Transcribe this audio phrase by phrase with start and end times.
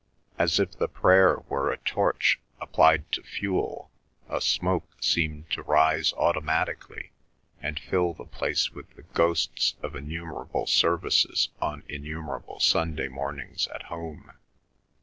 [0.39, 3.91] As if the prayer were a torch applied to fuel,
[4.27, 7.11] a smoke seemed to rise automatically
[7.61, 13.83] and fill the place with the ghosts of innumerable services on innumerable Sunday mornings at
[13.93, 14.31] home.